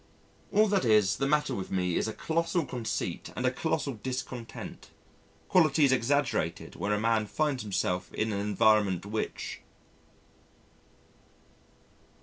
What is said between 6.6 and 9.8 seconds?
where a man finds himself in an environment which